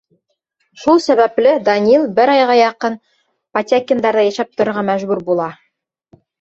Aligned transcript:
Шул 0.83 0.95
сәбәпле 1.07 1.51
Данил 1.67 2.07
бер 2.21 2.33
айға 2.37 2.57
яҡын 2.61 2.97
Потякиндарҙа 3.59 4.27
йәшәп 4.33 4.53
торорға 4.59 4.89
мәжбүр 4.93 5.27
була. 5.33 5.51